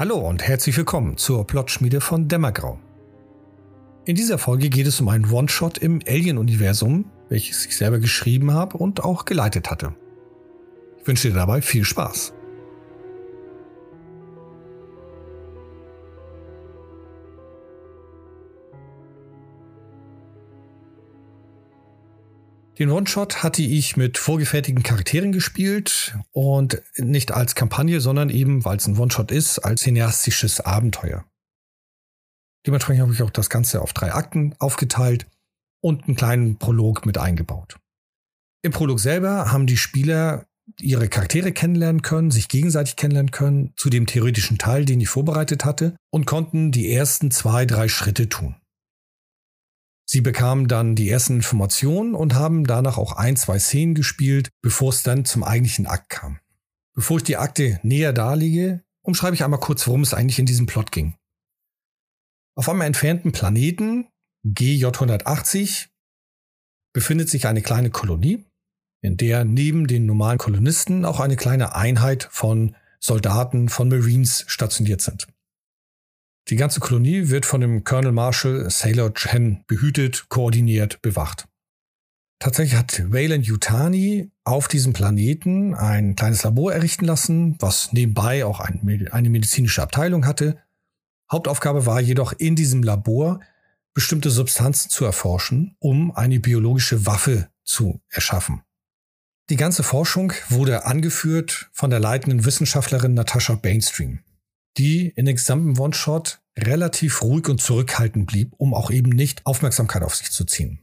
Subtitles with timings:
[0.00, 2.78] Hallo und herzlich willkommen zur Plotschmiede von Dämmergrau.
[4.06, 8.78] In dieser Folge geht es um einen One-Shot im Alien-Universum, welches ich selber geschrieben habe
[8.78, 9.94] und auch geleitet hatte.
[10.98, 12.32] Ich wünsche dir dabei viel Spaß.
[22.80, 28.78] Den One-Shot hatte ich mit vorgefertigten Charakteren gespielt und nicht als Kampagne, sondern eben, weil
[28.78, 31.26] es ein One-Shot ist, als cineastisches Abenteuer.
[32.66, 35.26] Dementsprechend habe ich auch das Ganze auf drei Akten aufgeteilt
[35.82, 37.76] und einen kleinen Prolog mit eingebaut.
[38.62, 40.46] Im Prolog selber haben die Spieler
[40.80, 45.66] ihre Charaktere kennenlernen können, sich gegenseitig kennenlernen können, zu dem theoretischen Teil, den ich vorbereitet
[45.66, 48.56] hatte, und konnten die ersten zwei, drei Schritte tun.
[50.12, 54.88] Sie bekamen dann die ersten Informationen und haben danach auch ein, zwei Szenen gespielt, bevor
[54.88, 56.40] es dann zum eigentlichen Akt kam.
[56.96, 60.66] Bevor ich die Akte näher darlege, umschreibe ich einmal kurz, worum es eigentlich in diesem
[60.66, 61.14] Plot ging.
[62.56, 64.08] Auf einem entfernten Planeten,
[64.44, 65.90] GJ180,
[66.92, 68.44] befindet sich eine kleine Kolonie,
[69.02, 75.02] in der neben den normalen Kolonisten auch eine kleine Einheit von Soldaten, von Marines stationiert
[75.02, 75.28] sind.
[76.50, 81.46] Die ganze Kolonie wird von dem Colonel Marshall Sailor Chen behütet, koordiniert, bewacht.
[82.40, 88.58] Tatsächlich hat Wayland Yutani auf diesem Planeten ein kleines Labor errichten lassen, was nebenbei auch
[88.58, 90.58] ein, eine medizinische Abteilung hatte.
[91.30, 93.38] Hauptaufgabe war jedoch in diesem Labor
[93.94, 98.62] bestimmte Substanzen zu erforschen, um eine biologische Waffe zu erschaffen.
[99.50, 104.24] Die ganze Forschung wurde angeführt von der leitenden Wissenschaftlerin Natasha Bainstream
[104.78, 110.02] die in dem gesamten One-Shot relativ ruhig und zurückhaltend blieb, um auch eben nicht Aufmerksamkeit
[110.02, 110.80] auf sich zu ziehen.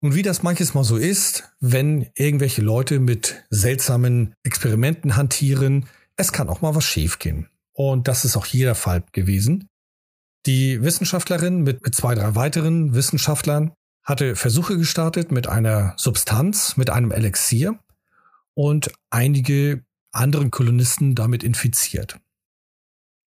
[0.00, 6.32] Und wie das manches Mal so ist, wenn irgendwelche Leute mit seltsamen Experimenten hantieren, es
[6.32, 7.48] kann auch mal was schiefgehen.
[7.72, 9.68] Und das ist auch jeder Fall gewesen.
[10.44, 16.90] Die Wissenschaftlerin mit, mit zwei, drei weiteren Wissenschaftlern hatte Versuche gestartet mit einer Substanz, mit
[16.90, 17.78] einem Elixier
[18.54, 22.18] und einige anderen Kolonisten damit infiziert.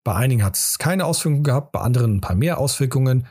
[0.06, 3.26] Bei einigen hat es keine Auswirkungen gehabt, bei anderen ein paar mehr Auswirkungen.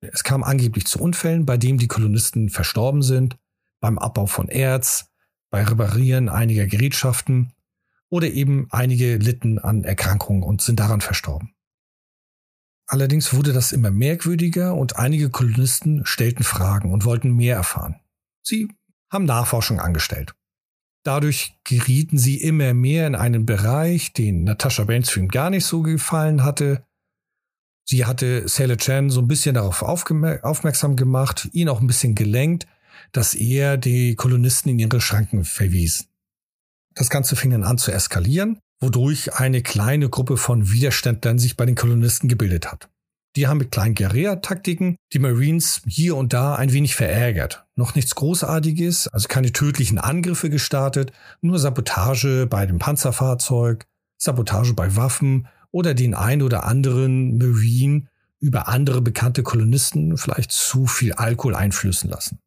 [0.00, 3.38] Es kam angeblich zu Unfällen, bei denen die Kolonisten verstorben sind,
[3.80, 5.06] beim Abbau von Erz,
[5.50, 7.54] bei Reparieren einiger Gerätschaften
[8.10, 11.54] oder eben einige litten an Erkrankungen und sind daran verstorben.
[12.86, 18.00] Allerdings wurde das immer merkwürdiger und einige Kolonisten stellten Fragen und wollten mehr erfahren.
[18.42, 18.68] Sie
[19.10, 20.34] haben Nachforschung angestellt.
[21.08, 26.44] Dadurch gerieten sie immer mehr in einen Bereich, den Natasha Bainstream gar nicht so gefallen
[26.44, 26.84] hatte.
[27.88, 32.66] Sie hatte Sailor Chan so ein bisschen darauf aufmerksam gemacht, ihn auch ein bisschen gelenkt,
[33.12, 36.08] dass er die Kolonisten in ihre Schranken verwies.
[36.94, 41.64] Das Ganze fing dann an zu eskalieren, wodurch eine kleine Gruppe von Widerständlern sich bei
[41.64, 42.90] den Kolonisten gebildet hat.
[43.38, 47.64] Die haben mit kleinen Guerilla-Taktiken die Marines hier und da ein wenig verärgert.
[47.76, 54.96] Noch nichts Großartiges, also keine tödlichen Angriffe gestartet, nur Sabotage bei dem Panzerfahrzeug, Sabotage bei
[54.96, 58.08] Waffen oder den ein oder anderen Marine
[58.40, 62.40] über andere bekannte Kolonisten vielleicht zu viel Alkohol einflößen lassen.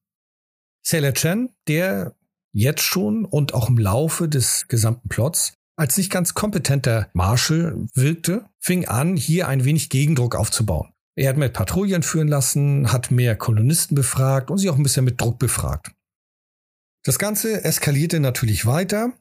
[0.81, 2.17] Sailor Chen, der
[2.51, 8.45] jetzt schon und auch im Laufe des gesamten Plots als nicht ganz kompetenter Marshall wirkte,
[8.59, 10.93] fing an, hier ein wenig Gegendruck aufzubauen.
[11.15, 15.05] Er hat mehr Patrouillen führen lassen, hat mehr Kolonisten befragt und sie auch ein bisschen
[15.05, 15.91] mit Druck befragt.
[17.03, 19.13] Das Ganze eskalierte natürlich weiter,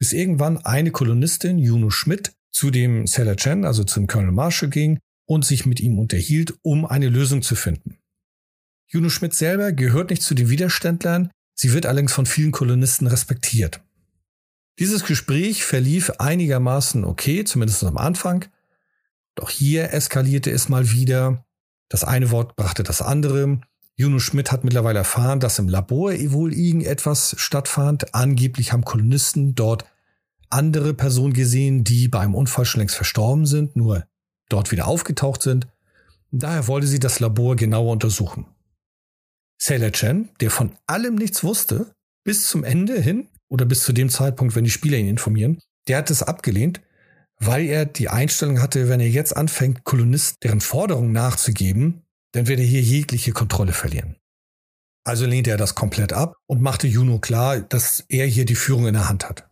[0.00, 4.98] bis irgendwann eine Kolonistin, Juno Schmidt, zu dem Sailor Chen, also zum Colonel Marshall ging
[5.28, 7.98] und sich mit ihm unterhielt, um eine Lösung zu finden.
[8.88, 13.80] Juno Schmidt selber gehört nicht zu den Widerständlern, sie wird allerdings von vielen Kolonisten respektiert.
[14.80, 18.46] Dieses Gespräch verlief einigermaßen okay, zumindest am Anfang.
[19.34, 21.44] Doch hier eskalierte es mal wieder.
[21.90, 23.60] Das eine Wort brachte das andere.
[23.94, 28.14] Juno Schmidt hat mittlerweile erfahren, dass im Labor wohl irgendetwas stattfand.
[28.14, 29.84] Angeblich haben Kolonisten dort
[30.48, 34.06] andere Personen gesehen, die beim Unfall schon längst verstorben sind, nur
[34.48, 35.68] dort wieder aufgetaucht sind.
[36.30, 38.46] Daher wollte sie das Labor genauer untersuchen.
[39.58, 41.94] Sailor Chen, der von allem nichts wusste,
[42.24, 45.98] bis zum Ende hin oder bis zu dem Zeitpunkt, wenn die Spieler ihn informieren, der
[45.98, 46.80] hat es abgelehnt,
[47.36, 52.02] weil er die Einstellung hatte, wenn er jetzt anfängt, Kolonisten deren Forderungen nachzugeben,
[52.32, 54.16] dann wird er hier jegliche Kontrolle verlieren.
[55.04, 58.86] Also lehnte er das komplett ab und machte Juno klar, dass er hier die Führung
[58.86, 59.50] in der Hand hat.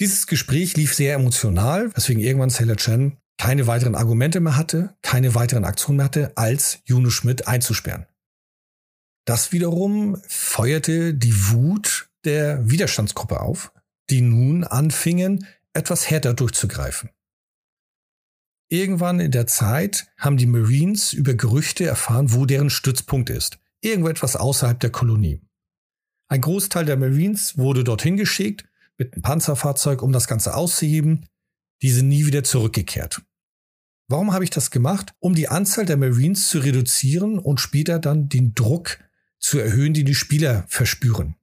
[0.00, 5.34] Dieses Gespräch lief sehr emotional, weswegen irgendwann Sailor Chen keine weiteren Argumente mehr hatte, keine
[5.34, 8.06] weiteren Aktionen mehr hatte, als Juno Schmidt einzusperren.
[9.26, 13.72] Das wiederum feuerte die Wut der Widerstandsgruppe auf,
[14.10, 17.10] die nun anfingen, etwas härter durchzugreifen.
[18.68, 23.58] Irgendwann in der Zeit haben die Marines über Gerüchte erfahren, wo deren Stützpunkt ist.
[23.80, 25.40] Irgendwo etwas außerhalb der Kolonie.
[26.28, 28.64] Ein Großteil der Marines wurde dorthin geschickt
[28.96, 31.26] mit einem Panzerfahrzeug, um das Ganze auszuheben.
[31.82, 33.22] Die sind nie wieder zurückgekehrt.
[34.08, 35.14] Warum habe ich das gemacht?
[35.18, 38.98] Um die Anzahl der Marines zu reduzieren und später dann den Druck
[39.38, 41.36] zu erhöhen, den die Spieler verspüren.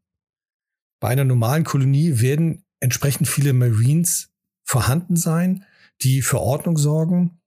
[1.01, 4.29] Bei einer normalen Kolonie werden entsprechend viele Marines
[4.63, 5.65] vorhanden sein,
[6.03, 7.41] die für Ordnung sorgen.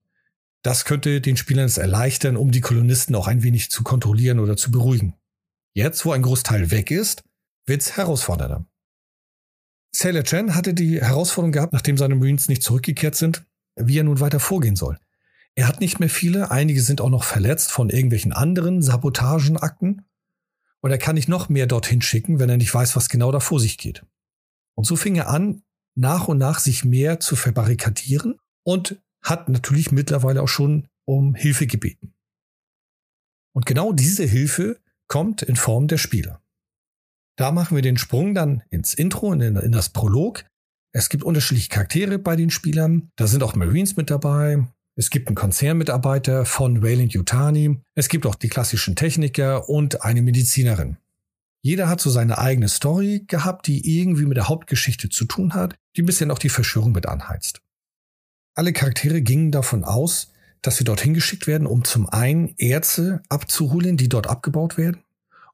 [0.62, 4.56] Das könnte den Spielern es erleichtern, um die Kolonisten auch ein wenig zu kontrollieren oder
[4.56, 5.14] zu beruhigen.
[5.72, 7.22] Jetzt, wo ein Großteil weg ist,
[7.64, 8.66] wird es herausfordernder.
[9.92, 13.44] Sailor Chen hatte die Herausforderung gehabt, nachdem seine Marines nicht zurückgekehrt sind,
[13.76, 14.98] wie er nun weiter vorgehen soll.
[15.54, 20.04] Er hat nicht mehr viele, einige sind auch noch verletzt von irgendwelchen anderen Sabotagenakten
[20.84, 23.40] und er kann nicht noch mehr dorthin schicken, wenn er nicht weiß, was genau da
[23.40, 24.04] vor sich geht.
[24.76, 25.62] Und so fing er an,
[25.96, 31.66] nach und nach sich mehr zu verbarrikadieren und hat natürlich mittlerweile auch schon um Hilfe
[31.66, 32.12] gebeten.
[33.54, 34.78] Und genau diese Hilfe
[35.08, 36.42] kommt in Form der Spieler.
[37.38, 40.44] Da machen wir den Sprung dann ins Intro, in, in das Prolog.
[40.92, 43.10] Es gibt unterschiedliche Charaktere bei den Spielern.
[43.16, 44.66] Da sind auch Marines mit dabei.
[44.96, 47.80] Es gibt einen Konzernmitarbeiter von Wayland Yutani.
[47.96, 50.98] Es gibt auch die klassischen Techniker und eine Medizinerin.
[51.62, 55.74] Jeder hat so seine eigene Story gehabt, die irgendwie mit der Hauptgeschichte zu tun hat,
[55.96, 57.60] die ein bisschen auch die Verschwörung mit anheizt.
[58.54, 60.30] Alle Charaktere gingen davon aus,
[60.62, 65.02] dass sie dorthin geschickt werden, um zum einen Erze abzuholen, die dort abgebaut werden,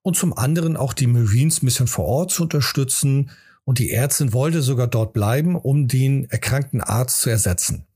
[0.03, 3.31] und zum anderen auch die Marines ein bisschen vor Ort zu unterstützen.
[3.65, 7.87] Und die Ärztin wollte sogar dort bleiben, um den erkrankten Arzt zu ersetzen.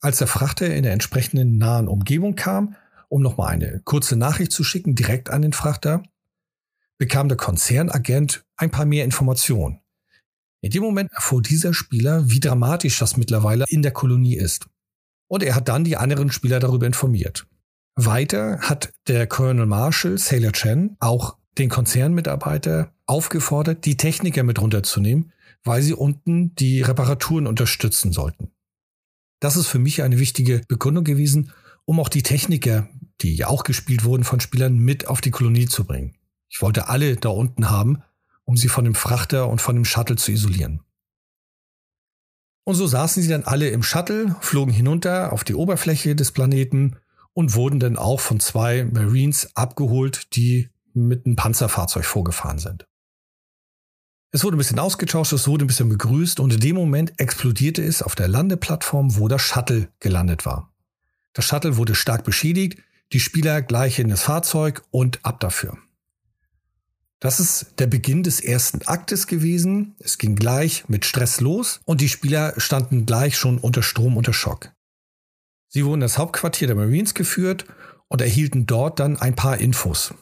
[0.00, 2.76] Als der Frachter in der entsprechenden nahen Umgebung kam,
[3.08, 6.02] um nochmal eine kurze Nachricht zu schicken, direkt an den Frachter,
[6.98, 9.80] bekam der Konzernagent ein paar mehr Informationen.
[10.60, 14.66] In dem Moment erfuhr dieser Spieler, wie dramatisch das mittlerweile in der Kolonie ist.
[15.28, 17.46] Und er hat dann die anderen Spieler darüber informiert.
[17.94, 25.32] Weiter hat der Colonel Marshall, Sailor Chen, auch den Konzernmitarbeiter aufgefordert, die Techniker mit runterzunehmen,
[25.64, 28.52] weil sie unten die Reparaturen unterstützen sollten.
[29.40, 31.52] Das ist für mich eine wichtige Begründung gewesen,
[31.84, 32.88] um auch die Techniker,
[33.20, 36.16] die ja auch gespielt wurden von Spielern, mit auf die Kolonie zu bringen.
[36.48, 38.02] Ich wollte alle da unten haben,
[38.44, 40.80] um sie von dem Frachter und von dem Shuttle zu isolieren.
[42.64, 46.96] Und so saßen sie dann alle im Shuttle, flogen hinunter auf die Oberfläche des Planeten
[47.32, 52.86] und wurden dann auch von zwei Marines abgeholt, die mit einem Panzerfahrzeug vorgefahren sind.
[54.30, 57.82] Es wurde ein bisschen ausgetauscht, es wurde ein bisschen begrüßt und in dem Moment explodierte
[57.82, 60.72] es auf der Landeplattform, wo das Shuttle gelandet war.
[61.32, 62.78] Das Shuttle wurde stark beschädigt,
[63.12, 65.78] die Spieler gleich in das Fahrzeug und ab dafür.
[67.20, 69.96] Das ist der Beginn des ersten Aktes gewesen.
[69.98, 74.32] Es ging gleich mit Stress los und die Spieler standen gleich schon unter Strom, unter
[74.34, 74.70] Schock.
[75.68, 77.64] Sie wurden ins Hauptquartier der Marines geführt
[78.08, 80.14] und erhielten dort dann ein paar Infos.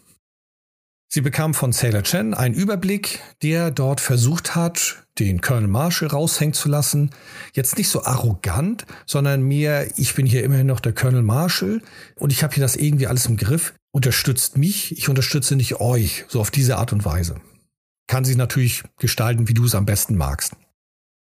[1.08, 6.52] Sie bekamen von Sailor Chen einen Überblick, der dort versucht hat, den Colonel Marshall raushängen
[6.52, 7.10] zu lassen.
[7.54, 11.80] Jetzt nicht so arrogant, sondern mehr, ich bin hier immerhin noch der Colonel Marshall
[12.16, 13.74] und ich habe hier das irgendwie alles im Griff.
[13.92, 17.40] Unterstützt mich, ich unterstütze nicht euch, so auf diese Art und Weise.
[18.08, 20.54] Kann sich natürlich gestalten, wie du es am besten magst.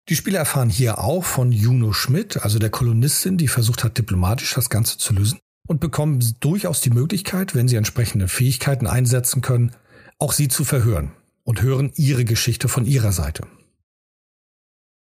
[0.09, 4.55] Die Spieler erfahren hier auch von Juno Schmidt, also der Kolonistin, die versucht hat, diplomatisch
[4.55, 9.73] das Ganze zu lösen und bekommen durchaus die Möglichkeit, wenn sie entsprechende Fähigkeiten einsetzen können,
[10.19, 11.13] auch sie zu verhören
[11.45, 13.47] und hören ihre Geschichte von ihrer Seite.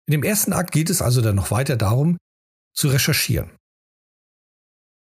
[0.05, 2.17] In dem ersten Akt geht es also dann noch weiter darum,
[2.73, 3.51] zu recherchieren.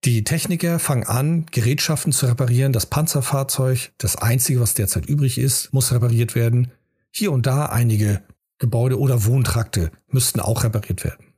[0.05, 2.71] Die Techniker fangen an, Gerätschaften zu reparieren.
[2.71, 6.71] Das Panzerfahrzeug, das einzige, was derzeit übrig ist, muss repariert werden.
[7.11, 8.23] Hier und da einige
[8.59, 11.33] Gebäude oder Wohntrakte müssten auch repariert werden.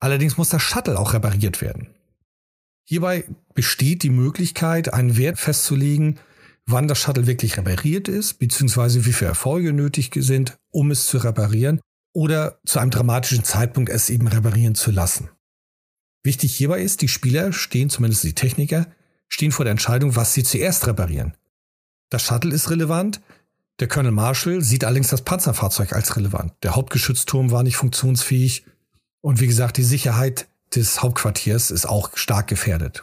[0.00, 1.94] Allerdings muss das Shuttle auch repariert werden.
[2.90, 6.18] Hierbei besteht die Möglichkeit, einen Wert festzulegen,
[6.64, 11.18] wann das Shuttle wirklich repariert ist, beziehungsweise wie viele Erfolge nötig sind, um es zu
[11.18, 11.82] reparieren
[12.14, 15.28] oder zu einem dramatischen Zeitpunkt es eben reparieren zu lassen.
[16.24, 18.86] Wichtig hierbei ist, die Spieler stehen, zumindest die Techniker,
[19.28, 21.36] stehen vor der Entscheidung, was sie zuerst reparieren.
[22.08, 23.20] Das Shuttle ist relevant,
[23.80, 26.54] der Colonel Marshall sieht allerdings das Panzerfahrzeug als relevant.
[26.62, 28.64] Der Hauptgeschützturm war nicht funktionsfähig
[29.20, 33.02] und wie gesagt, die Sicherheit des Hauptquartiers ist auch stark gefährdet.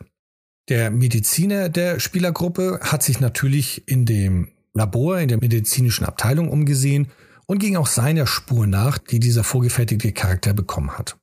[0.70, 7.12] Der Mediziner der Spielergruppe hat sich natürlich in dem Labor, in der medizinischen Abteilung umgesehen
[7.46, 11.18] und ging auch seiner Spur nach, die dieser vorgefertigte Charakter bekommen hat.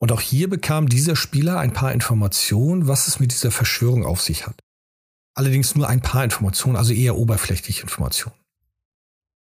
[0.00, 4.20] Und auch hier bekam dieser Spieler ein paar Informationen, was es mit dieser Verschwörung auf
[4.20, 4.60] sich hat.
[5.34, 8.36] Allerdings nur ein paar Informationen, also eher oberflächliche Informationen.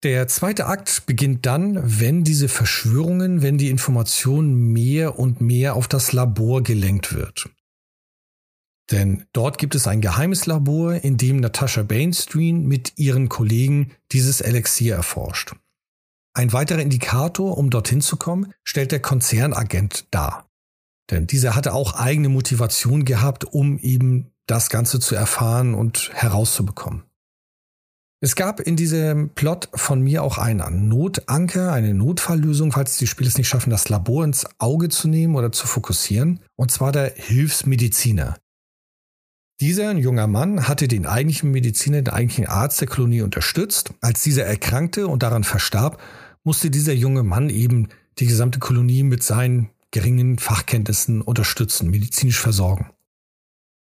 [0.03, 5.87] Der zweite Akt beginnt dann, wenn diese Verschwörungen, wenn die Information mehr und mehr auf
[5.87, 7.49] das Labor gelenkt wird.
[8.91, 14.41] Denn dort gibt es ein geheimes Labor, in dem Natasha Bainstream mit ihren Kollegen dieses
[14.41, 15.55] Elixier erforscht.
[16.33, 20.49] Ein weiterer Indikator, um dorthin zu kommen, stellt der Konzernagent dar.
[21.11, 27.03] Denn dieser hatte auch eigene Motivation gehabt, um eben das Ganze zu erfahren und herauszubekommen.
[28.23, 33.27] Es gab in diesem Plot von mir auch einen Notanker, eine Notfalllösung, falls die Spieler
[33.27, 36.39] es nicht schaffen, das Labor ins Auge zu nehmen oder zu fokussieren.
[36.55, 38.37] Und zwar der Hilfsmediziner.
[39.59, 43.93] Dieser junger Mann hatte den eigentlichen Mediziner, den eigentlichen Arzt der Kolonie unterstützt.
[43.99, 46.01] Als dieser erkrankte und daran verstarb,
[46.45, 47.89] musste dieser junge Mann eben
[48.19, 52.89] die gesamte Kolonie mit seinen geringen Fachkenntnissen unterstützen, medizinisch versorgen.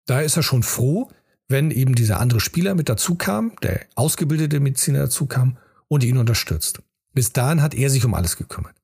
[0.07, 1.11] Daher ist er schon froh,
[1.47, 6.17] wenn eben dieser andere Spieler mit dazu kam, der ausgebildete Mediziner dazu kam und ihn
[6.17, 6.81] unterstützt.
[7.13, 8.75] Bis dahin hat er sich um alles gekümmert.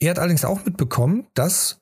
[0.00, 1.80] Er hat allerdings auch mitbekommen, dass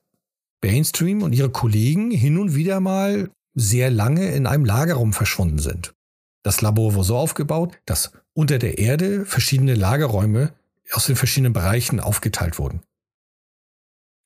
[0.63, 5.95] Mainstream und ihre Kollegen hin und wieder mal sehr lange in einem Lagerraum verschwunden sind.
[6.43, 10.53] Das Labor war so aufgebaut, dass unter der Erde verschiedene Lagerräume
[10.93, 12.83] aus den verschiedenen Bereichen aufgeteilt wurden.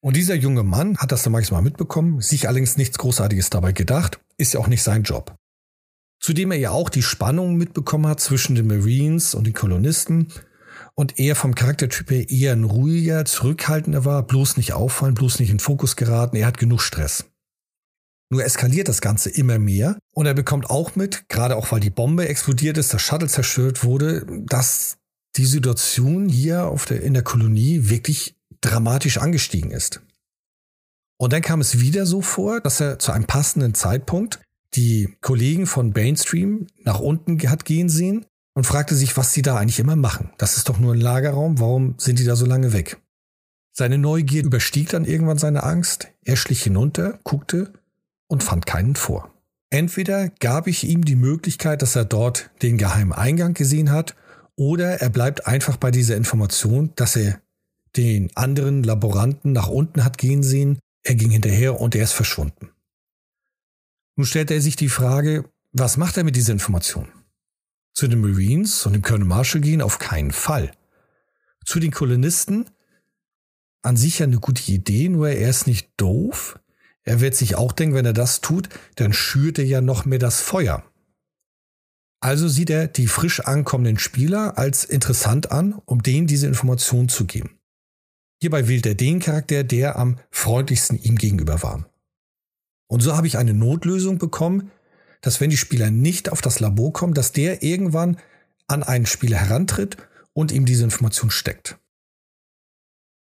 [0.00, 4.20] Und dieser junge Mann hat das dann manchmal mitbekommen, sich allerdings nichts Großartiges dabei gedacht,
[4.38, 5.36] ist ja auch nicht sein Job.
[6.20, 10.32] Zudem er ja auch die Spannung mitbekommen hat zwischen den Marines und den Kolonisten
[10.94, 15.50] und er vom Charaktertyp her eher ein ruhiger, zurückhaltender war, bloß nicht auffallen, bloß nicht
[15.50, 17.26] in Fokus geraten, er hat genug Stress.
[18.30, 21.90] Nur eskaliert das Ganze immer mehr und er bekommt auch mit, gerade auch weil die
[21.90, 24.98] Bombe explodiert ist, das Shuttle zerstört wurde, dass
[25.36, 30.02] die Situation hier auf der, in der Kolonie wirklich dramatisch angestiegen ist.
[31.18, 34.40] Und dann kam es wieder so vor, dass er zu einem passenden Zeitpunkt
[34.74, 39.56] die Kollegen von Mainstream nach unten hat gehen sehen und fragte sich, was sie da
[39.56, 40.30] eigentlich immer machen.
[40.38, 42.98] Das ist doch nur ein Lagerraum, warum sind die da so lange weg?
[43.72, 46.08] Seine Neugier überstieg dann irgendwann seine Angst.
[46.24, 47.72] Er schlich hinunter, guckte
[48.26, 49.32] und fand keinen vor.
[49.70, 54.16] Entweder gab ich ihm die Möglichkeit, dass er dort den geheimen Eingang gesehen hat,
[54.56, 57.40] oder er bleibt einfach bei dieser Information, dass er
[57.96, 62.70] den anderen Laboranten nach unten hat gehen sehen, er ging hinterher und er ist verschwunden.
[64.16, 67.08] Nun stellt er sich die Frage, was macht er mit dieser Information?
[67.94, 70.70] Zu den Marines und dem Colonel Marshall gehen auf keinen Fall.
[71.64, 72.68] Zu den Kolonisten
[73.82, 76.58] an sich ja eine gute Idee, nur er ist nicht doof.
[77.04, 80.18] Er wird sich auch denken, wenn er das tut, dann schürt er ja noch mehr
[80.18, 80.84] das Feuer.
[82.20, 87.24] Also sieht er die frisch ankommenden Spieler als interessant an, um denen diese Information zu
[87.24, 87.57] geben.
[88.40, 91.88] Hierbei wählt er den Charakter, der am freundlichsten ihm gegenüber war.
[92.88, 94.70] Und so habe ich eine Notlösung bekommen,
[95.20, 98.18] dass wenn die Spieler nicht auf das Labor kommen, dass der irgendwann
[98.68, 99.96] an einen Spieler herantritt
[100.32, 101.78] und ihm diese Information steckt.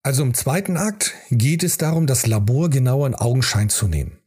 [0.03, 4.17] Also im zweiten Akt geht es darum, das Labor genauer in Augenschein zu nehmen.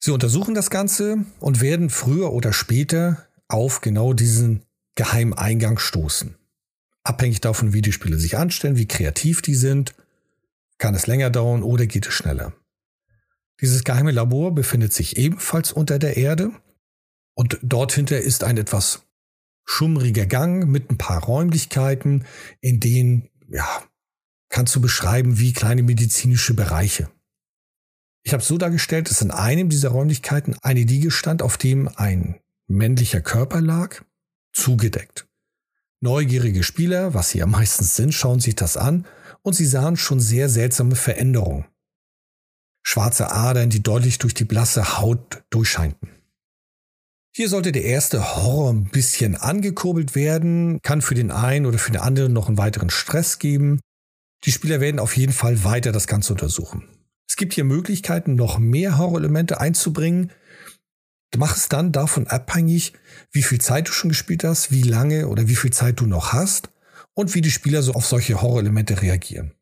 [0.00, 4.64] Sie untersuchen das Ganze und werden früher oder später auf genau diesen
[4.96, 6.36] geheimen Eingang stoßen.
[7.04, 9.94] Abhängig davon, wie die Spieler sich anstellen, wie kreativ die sind,
[10.78, 12.52] kann es länger dauern oder geht es schneller.
[13.60, 16.52] Dieses geheime Labor befindet sich ebenfalls unter der Erde
[17.34, 19.06] und dort hinter ist ein etwas
[19.64, 22.24] schummriger Gang mit ein paar Räumlichkeiten,
[22.60, 23.84] in denen ja,
[24.48, 27.08] kannst du beschreiben wie kleine medizinische Bereiche.
[28.24, 32.40] Ich habe so dargestellt, dass in einem dieser Räumlichkeiten eine Liege stand, auf dem ein
[32.68, 34.02] männlicher Körper lag,
[34.52, 35.26] zugedeckt.
[36.02, 39.06] Neugierige Spieler, was sie ja meistens sind, schauen sich das an
[39.42, 41.64] und sie sahen schon sehr seltsame Veränderungen.
[42.84, 46.08] Schwarze Adern, die deutlich durch die blasse Haut durchscheinten.
[47.32, 51.92] Hier sollte der erste Horror ein bisschen angekurbelt werden, kann für den einen oder für
[51.92, 53.80] den anderen noch einen weiteren Stress geben,
[54.44, 56.88] die Spieler werden auf jeden Fall weiter das Ganze untersuchen.
[57.28, 60.32] Es gibt hier Möglichkeiten, noch mehr Horrorelemente einzubringen.
[61.36, 62.92] Mach es dann davon abhängig,
[63.30, 66.32] wie viel Zeit du schon gespielt hast, wie lange oder wie viel Zeit du noch
[66.32, 66.70] hast
[67.14, 69.52] und wie die Spieler so auf solche Horrorelemente reagieren.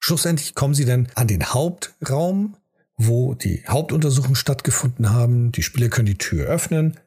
[0.00, 2.56] Schlussendlich kommen sie dann an den Hauptraum,
[2.96, 5.52] wo die Hauptuntersuchungen stattgefunden haben.
[5.52, 6.98] Die Spieler können die Tür öffnen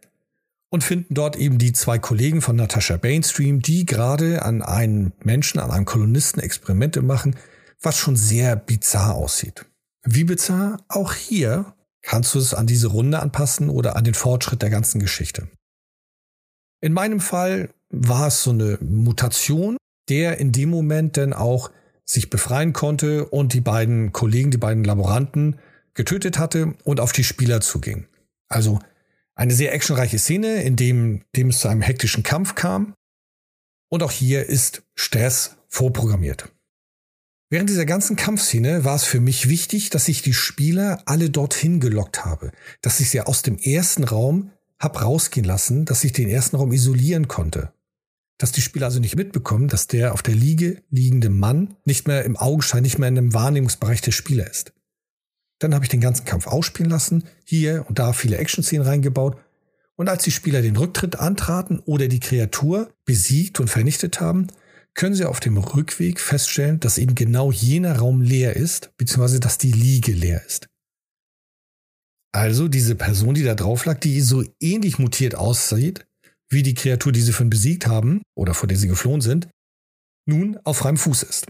[0.70, 5.60] und finden dort eben die zwei Kollegen von Natasha Bainstream, die gerade an einem Menschen,
[5.60, 7.36] an einem Kolonisten Experimente machen,
[7.82, 9.66] was schon sehr bizarr aussieht.
[10.04, 10.84] Wie bizarr?
[10.88, 15.00] Auch hier kannst du es an diese Runde anpassen oder an den Fortschritt der ganzen
[15.00, 15.48] Geschichte.
[16.82, 19.78] In meinem Fall war es so eine Mutation,
[20.10, 21.72] der in dem Moment dann auch
[22.06, 25.60] sich befreien konnte und die beiden Kollegen, die beiden Laboranten
[25.94, 28.08] getötet hatte und auf die Spieler zuging.
[28.48, 28.80] Also
[29.36, 32.94] eine sehr actionreiche Szene, in dem, dem es zu einem hektischen Kampf kam.
[33.90, 36.50] Und auch hier ist Stress vorprogrammiert.
[37.52, 41.82] Während dieser ganzen Kampfszene war es für mich wichtig, dass ich die Spieler alle dorthin
[41.82, 46.30] gelockt habe, dass ich sie aus dem ersten Raum hab rausgehen lassen, dass ich den
[46.30, 47.74] ersten Raum isolieren konnte.
[48.38, 52.24] Dass die Spieler also nicht mitbekommen, dass der auf der Liege liegende Mann nicht mehr
[52.24, 54.72] im Augenschein, nicht mehr in dem Wahrnehmungsbereich der Spieler ist.
[55.60, 59.36] Dann habe ich den ganzen Kampf ausspielen lassen, hier und da viele Action-Szenen reingebaut.
[59.98, 64.48] Und als die Spieler den Rücktritt antraten oder die Kreatur besiegt und vernichtet haben,
[64.94, 69.58] können Sie auf dem Rückweg feststellen, dass eben genau jener Raum leer ist, beziehungsweise dass
[69.58, 70.68] die Liege leer ist.
[72.34, 76.06] Also diese Person, die da drauf lag, die so ähnlich mutiert aussieht,
[76.50, 79.48] wie die Kreatur, die Sie von besiegt haben oder vor der Sie geflohen sind,
[80.26, 81.48] nun auf freiem Fuß ist.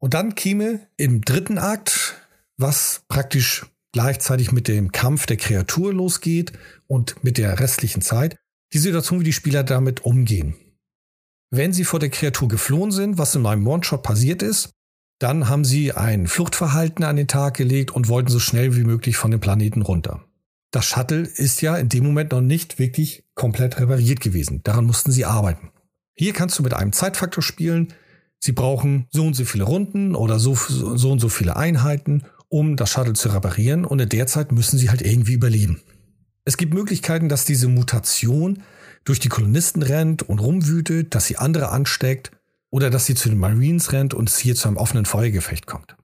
[0.00, 2.14] Und dann käme im dritten Akt,
[2.56, 6.52] was praktisch gleichzeitig mit dem Kampf der Kreatur losgeht
[6.86, 8.36] und mit der restlichen Zeit,
[8.72, 10.54] die Situation, wie die Spieler damit umgehen.
[11.50, 14.70] Wenn sie vor der Kreatur geflohen sind, was in meinem One-Shot passiert ist,
[15.18, 19.16] dann haben sie ein Fluchtverhalten an den Tag gelegt und wollten so schnell wie möglich
[19.16, 20.24] von dem Planeten runter.
[20.70, 24.60] Das Shuttle ist ja in dem Moment noch nicht wirklich komplett repariert gewesen.
[24.64, 25.70] Daran mussten sie arbeiten.
[26.14, 27.94] Hier kannst du mit einem Zeitfaktor spielen.
[28.38, 32.76] Sie brauchen so und so viele Runden oder so, so und so viele Einheiten, um
[32.76, 33.86] das Shuttle zu reparieren.
[33.86, 35.80] Und in der Zeit müssen sie halt irgendwie überleben.
[36.44, 38.62] Es gibt Möglichkeiten, dass diese Mutation
[39.08, 42.30] durch die Kolonisten rennt und rumwütet, dass sie andere ansteckt
[42.70, 45.96] oder dass sie zu den Marines rennt und es hier zu einem offenen Feuergefecht kommt.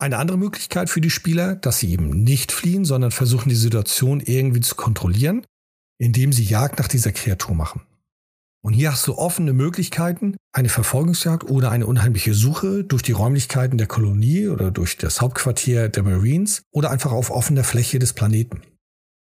[0.00, 4.20] Eine andere Möglichkeit für die Spieler, dass sie eben nicht fliehen, sondern versuchen, die Situation
[4.20, 5.44] irgendwie zu kontrollieren,
[5.98, 7.82] indem sie Jagd nach dieser Kreatur machen.
[8.62, 13.78] Und hier hast du offene Möglichkeiten, eine Verfolgungsjagd oder eine unheimliche Suche durch die Räumlichkeiten
[13.78, 18.62] der Kolonie oder durch das Hauptquartier der Marines oder einfach auf offener Fläche des Planeten.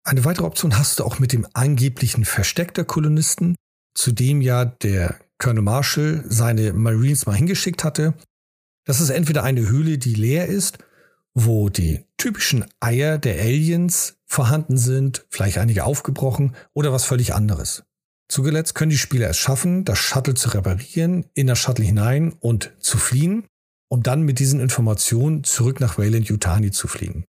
[0.10, 3.56] Eine weitere Option hast du auch mit dem angeblichen Versteck der Kolonisten,
[3.94, 8.16] zu dem ja der Colonel Marshall seine Marines mal hingeschickt hatte.
[8.86, 10.80] Das ist entweder eine Höhle, die leer ist,
[11.36, 17.84] wo die typischen Eier der Aliens vorhanden sind, vielleicht einige aufgebrochen oder was völlig anderes.
[18.30, 22.72] Zugeletzt können die Spieler es schaffen, das Shuttle zu reparieren, in das Shuttle hinein und
[22.80, 23.46] zu fliehen,
[23.90, 27.26] um dann mit diesen Informationen zurück nach Wayland Yutani zu fliegen.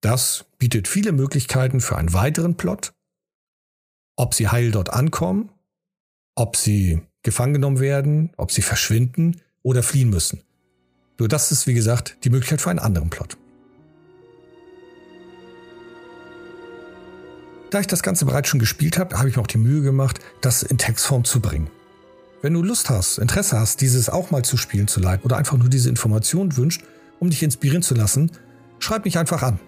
[0.00, 2.92] Das bietet viele Möglichkeiten für einen weiteren Plot.
[4.16, 5.50] Ob sie heil dort ankommen,
[6.36, 10.42] ob sie gefangen genommen werden, ob sie verschwinden oder fliehen müssen.
[11.18, 13.36] Nur das ist, wie gesagt, die Möglichkeit für einen anderen Plot.
[17.70, 20.20] Da ich das Ganze bereits schon gespielt habe, habe ich mir auch die Mühe gemacht,
[20.40, 21.70] das in Textform zu bringen.
[22.40, 25.58] Wenn du Lust hast, Interesse hast, dieses auch mal zu spielen zu leiten oder einfach
[25.58, 26.84] nur diese Informationen wünscht,
[27.18, 28.30] um dich inspirieren zu lassen,
[28.78, 29.58] schreib mich einfach an.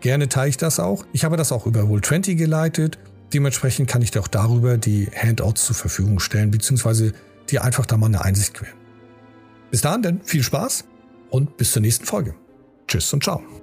[0.00, 1.04] Gerne teile ich das auch.
[1.12, 2.98] Ich habe das auch über Roll20 geleitet.
[3.32, 7.12] Dementsprechend kann ich dir auch darüber die Handouts zur Verfügung stellen, beziehungsweise
[7.50, 8.78] dir einfach da mal eine Einsicht gewähren.
[9.70, 10.84] Bis dahin denn viel Spaß
[11.30, 12.34] und bis zur nächsten Folge.
[12.86, 13.57] Tschüss und ciao.